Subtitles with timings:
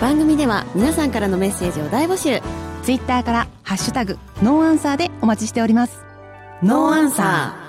[0.00, 2.40] 番組では皆さんからのメッセージを大募集。
[2.84, 6.00] ツイッターから「ハッシュタグノーアンサー」でお待ちしております。
[6.62, 7.67] ノーアンサー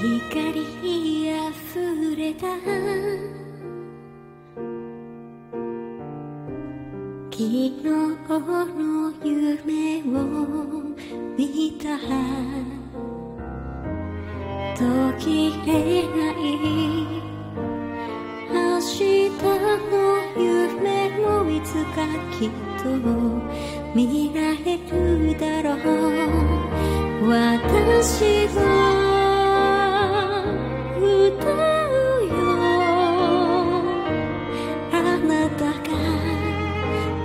[0.00, 0.64] 光
[1.30, 2.46] あふれた。
[7.30, 10.02] 昨日の夢を
[11.36, 11.84] 見た。
[14.74, 14.80] 途
[15.18, 15.68] 切れ
[16.08, 16.34] ない。
[18.50, 19.28] 明日
[19.90, 19.92] の
[20.34, 22.48] 夢もいつかきっ
[22.82, 22.88] と
[23.94, 27.28] 見られるだろう。
[27.28, 28.48] 私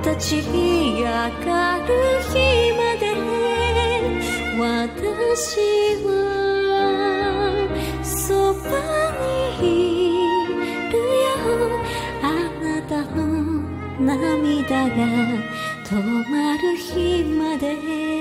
[0.06, 1.89] 立ち上がる
[2.31, 2.34] 日
[2.78, 3.03] まで
[4.56, 6.08] 私は
[8.03, 8.70] そば
[9.59, 10.17] にい
[10.92, 11.81] るよ。
[12.22, 12.23] あ
[12.61, 13.20] なたの
[14.00, 14.94] 涙が
[15.83, 15.89] 止
[16.30, 18.14] まる日まで。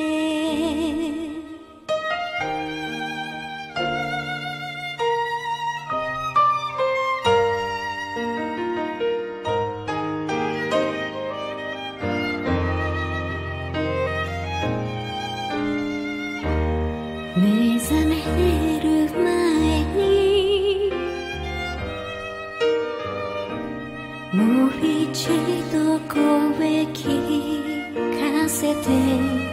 [24.34, 25.28] もう一
[25.70, 29.44] 度声聞かせて。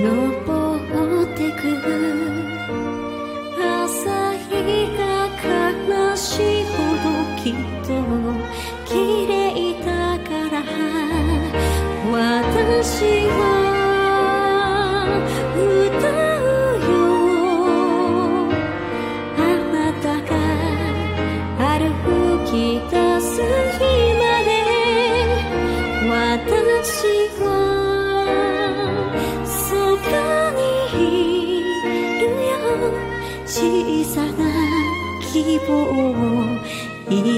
[0.00, 2.17] 登ってく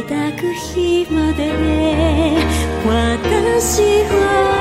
[0.03, 1.51] 抱く日まで。
[2.87, 4.60] 私は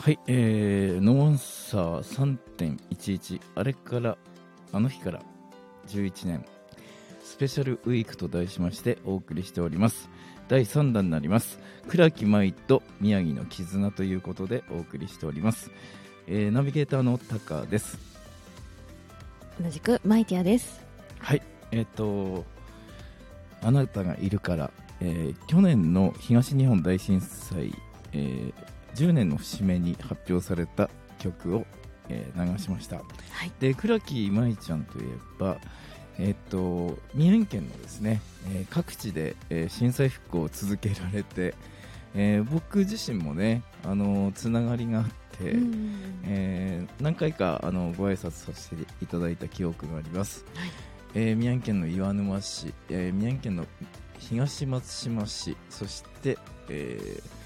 [0.00, 4.16] はい、えー、ノーアンサー3.11あれから
[4.72, 5.20] あの日から
[5.88, 6.42] 11年。
[7.22, 10.08] スペシャルウィークと題しましてお送りしております。
[10.48, 11.58] 第3弾になります。
[11.86, 15.70] 倉木舞と宮城の絆ということでお送りしております、
[16.26, 17.98] えーナビゲーターのタカです。
[19.62, 20.80] 同じくマイティアです。
[21.18, 21.42] はい
[21.72, 22.46] えっ、と
[23.60, 24.70] あなたがいるから、
[25.02, 27.74] えー去年の東日本大震災、
[28.14, 31.66] えー10年の節目に発表された曲を、
[32.08, 32.96] えー流しました。
[32.96, 33.02] は
[33.44, 33.52] い。
[33.60, 35.06] で倉木舞ちゃんといえ
[35.38, 35.58] ば
[36.18, 38.20] えっと宮城県のですね、
[38.52, 41.54] えー各地で、えー震災復興を続けられて、
[42.14, 45.06] えー僕自身もねあのつながりがあっ
[45.38, 46.20] て、うん。
[46.24, 50.70] えー何回かあのご挨拶させていただいた記憶があります、はい。
[51.14, 53.66] えー宮城県の岩沼市、えー宮城県の
[54.18, 56.36] 東松島市そして、
[56.68, 57.39] えー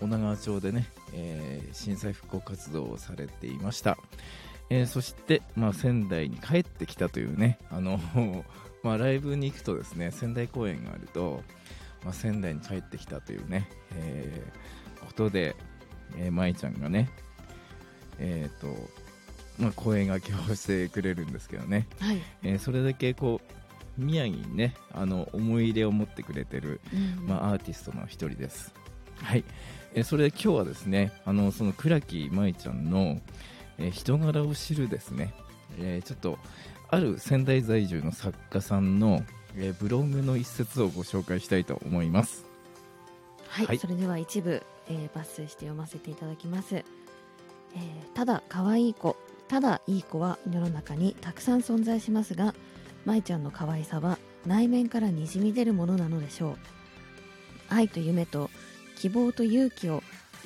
[0.00, 3.98] 女川町でね、えー震災復興活動をされていました、
[4.70, 8.00] えーそして、まあ、仙台に帰ってきたというねあの、
[8.82, 11.42] まあ、ライブに行くとですね仙台公演があると、
[12.04, 15.54] まあ、仙台に帰ってきたというね、えーことで、
[16.16, 17.08] えー、舞ちゃんがね
[18.18, 18.76] えーと
[19.58, 22.20] まあ、声がけをしてくれるんですけどね、はい。
[22.42, 27.26] えーそれだけこう宮城にねあの思い入れを持ってくれてる、うん。
[27.26, 28.72] まあ、アーティストの一人です。
[29.22, 29.44] はい、
[29.94, 33.20] えーそれで今日はですねあのその倉木舞ちゃんの、
[33.78, 35.34] えー人柄を知るですね、
[35.78, 36.38] えーちょっと
[36.90, 39.22] ある仙台在住の作家さんの、
[39.56, 42.46] えーブログの一節をご紹介したいと思います。
[43.48, 43.78] はい、はい。
[43.78, 46.84] それでは一部、えー抜粋して読ませていただきます、えー
[48.14, 49.16] ただ可愛い子
[49.48, 52.54] ただいい子は世の中にたくさん存在しますが
[53.06, 56.56] 舞ちゃんの可愛さは内面からにじみ出るものなのでしょう。
[57.70, 58.50] 愛と夢と
[58.98, 60.02] 希望と勇気を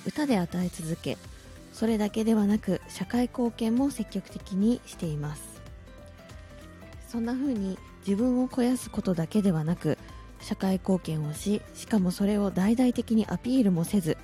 [0.07, 1.17] 歌で与え続け
[1.73, 5.53] それだけではなく社会貢献も積極的にしています。
[7.09, 9.99] そんな風に自分を肥やすことだけではなく
[10.41, 14.17] 社会貢献をししかもそれを大々的にアピールもせず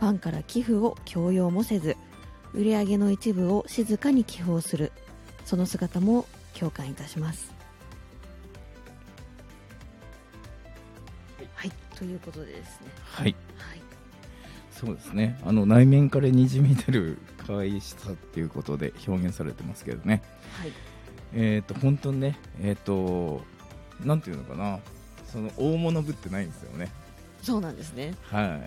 [0.00, 1.96] ファンから寄付を強要もせず
[2.54, 4.92] 売り上げの一部を静かに寄付をする
[5.44, 6.26] その姿も
[6.58, 7.61] 共感いたします。
[12.02, 12.88] ということでですね。
[13.04, 13.24] はい。
[13.24, 13.34] はい。
[14.72, 15.38] そうですね。
[15.44, 20.20] あの内面からにじみ出る可愛さっていうことで表現されてますけどね。
[20.60, 20.72] はい。
[21.32, 23.42] えっ、と本当にねえっ、と
[24.04, 24.80] なんていうのかな。
[25.26, 26.90] その大物ぶってないんですよね。
[27.40, 28.14] そうなんですね。
[28.24, 28.60] は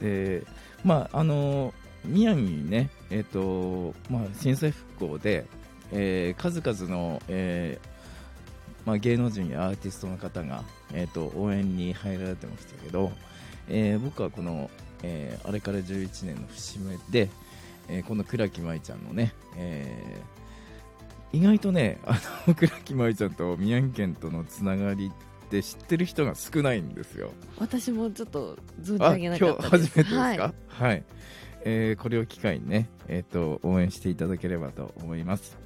[0.00, 0.02] い。
[0.02, 0.42] で
[0.84, 1.72] まああの
[2.04, 5.46] 宮城にねえっ、とまあ震災復興で、
[5.92, 7.96] えー数々の、えー
[8.84, 10.62] まあ、芸能人やアーティストの方が、
[10.92, 13.12] えー、と応援に入られてましたけど、
[13.68, 14.70] えー僕はこの、
[15.02, 17.28] えーあれから11年の節目で、
[17.88, 20.36] えーこの倉木舞ちゃんのね、えー
[21.36, 25.10] 意外とねあの 倉木舞ちゃんと宮城県とのつながり
[25.44, 27.30] って知ってる人が少ないんですよ。
[27.58, 29.90] 私もちょっと存じあ上げな今日かったです。
[29.90, 30.20] 初めてですか？
[30.20, 30.38] はい。
[30.68, 31.04] はい、
[31.64, 35.56] えーこれを機会にね、えっと応援していただければと思います、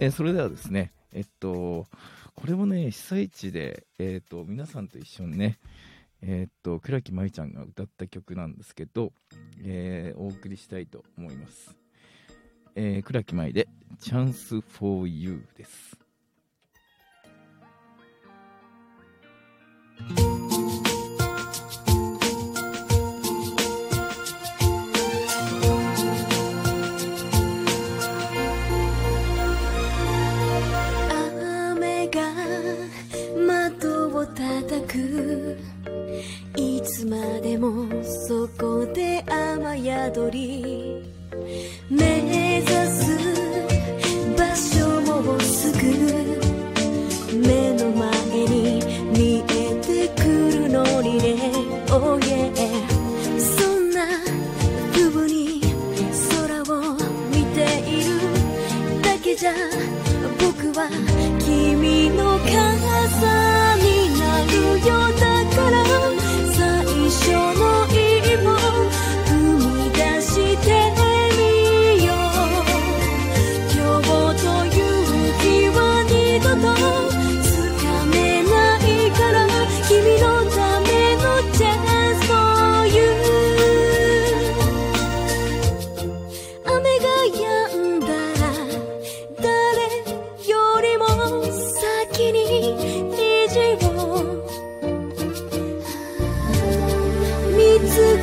[0.00, 1.86] えーそれではですねえっと
[2.36, 5.58] これもね被災地で、えっと皆さんと一緒にね
[6.22, 9.12] えっと倉木舞ちゃんが歌った曲なんですけど、
[9.64, 11.74] えーお送りしたいと思います、
[12.74, 13.68] えー倉木舞で
[13.98, 15.98] 「チャンス for You」です。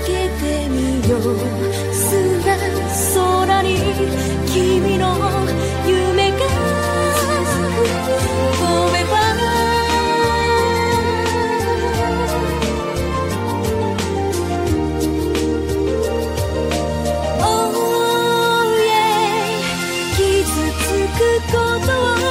[0.05, 0.77] けてみ
[1.09, 1.21] よう。
[2.45, 2.57] ら
[3.13, 3.67] 空に
[4.47, 5.03] 君の
[5.87, 6.37] 夢が
[8.59, 9.13] 飛べば
[17.41, 17.47] 「Oh」
[20.17, 20.21] 傷
[20.79, 20.85] つ
[21.17, 21.21] く
[21.51, 21.55] こ
[21.87, 21.91] と。
[22.19, 22.22] を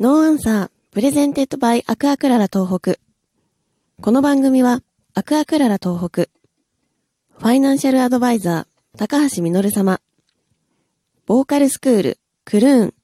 [0.00, 2.94] No Answer, presented by アクアクララ東北。
[4.00, 4.80] この番組は、
[5.12, 6.22] アクアクララ東北。
[6.22, 10.00] ファイナンシャルアドバイザー、高橋実様。
[11.26, 12.94] ボーカルスクール、クルーン。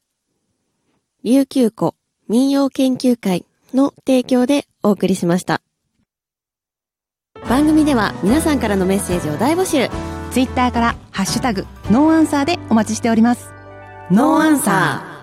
[1.23, 1.95] 琉球湖
[2.31, 5.61] 民謡研究会の提供でお送りしました。
[7.47, 9.91] 番組では皆さんからのメッセージを大募集。
[10.31, 13.51] ツイッターからハッシュタグノーアンサーでお待ちしております
[14.11, 15.16] ノーアンサー。